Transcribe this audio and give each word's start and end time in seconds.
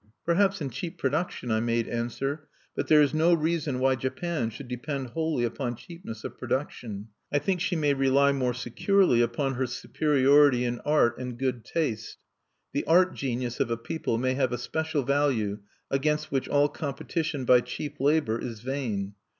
"Perhaps 0.25 0.61
in 0.61 0.71
cheap 0.71 0.97
production," 0.97 1.51
I 1.51 1.59
made 1.59 1.87
answer. 1.87 2.47
"But 2.75 2.87
there 2.87 3.03
is 3.03 3.13
no 3.13 3.35
reason 3.35 3.77
why 3.77 3.93
Japan 3.93 4.49
should 4.49 4.67
depend 4.67 5.09
wholly 5.11 5.43
upon 5.43 5.75
cheapness 5.75 6.23
of 6.23 6.39
production. 6.39 7.09
I 7.31 7.37
think 7.37 7.61
she 7.61 7.75
may 7.75 7.93
rely 7.93 8.31
more 8.31 8.55
securely 8.55 9.21
upon 9.21 9.53
her 9.53 9.67
superiority 9.67 10.65
in 10.65 10.79
art 10.79 11.19
and 11.19 11.37
good 11.37 11.63
taste. 11.63 12.17
The 12.73 12.83
art 12.85 13.13
genius 13.13 13.59
of 13.59 13.69
a 13.69 13.77
people 13.77 14.17
may 14.17 14.33
have 14.33 14.51
a 14.51 14.57
special 14.57 15.03
value 15.03 15.59
against 15.91 16.31
which 16.31 16.47
all 16.49 16.67
competition 16.67 17.45
by 17.45 17.61
cheap 17.61 17.99
labor 17.99 18.39
is 18.39 18.61
vain. 18.61 19.13